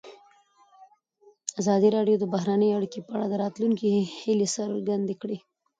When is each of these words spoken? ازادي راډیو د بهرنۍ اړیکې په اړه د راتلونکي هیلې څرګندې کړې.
ازادي 1.61 1.89
راډیو 1.97 2.15
د 2.19 2.25
بهرنۍ 2.33 2.69
اړیکې 2.77 2.99
په 3.07 3.11
اړه 3.15 3.25
د 3.29 3.33
راتلونکي 3.43 3.87
هیلې 4.19 4.47
څرګندې 4.55 5.15
کړې. 5.21 5.37